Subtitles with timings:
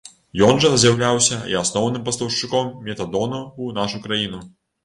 [0.45, 4.43] Ён жа з'яўляўся і асноўным пастаўшчыком метадону ў нашу краіну.